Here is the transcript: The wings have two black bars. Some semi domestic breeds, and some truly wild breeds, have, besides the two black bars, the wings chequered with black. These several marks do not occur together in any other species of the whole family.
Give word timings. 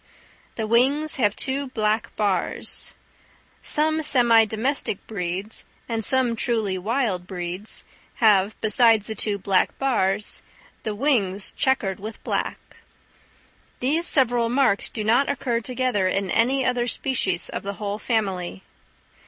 The 0.55 0.65
wings 0.65 1.17
have 1.17 1.35
two 1.35 1.67
black 1.67 2.15
bars. 2.15 2.95
Some 3.61 4.01
semi 4.01 4.45
domestic 4.45 5.05
breeds, 5.05 5.63
and 5.87 6.03
some 6.03 6.35
truly 6.35 6.75
wild 6.75 7.27
breeds, 7.27 7.85
have, 8.15 8.59
besides 8.61 9.05
the 9.05 9.13
two 9.13 9.37
black 9.37 9.77
bars, 9.77 10.41
the 10.81 10.95
wings 10.95 11.51
chequered 11.51 11.99
with 11.99 12.23
black. 12.23 12.77
These 13.79 14.07
several 14.07 14.49
marks 14.49 14.89
do 14.89 15.03
not 15.03 15.29
occur 15.29 15.59
together 15.59 16.07
in 16.07 16.31
any 16.31 16.65
other 16.65 16.87
species 16.87 17.47
of 17.49 17.61
the 17.61 17.73
whole 17.73 17.99
family. 17.99 18.63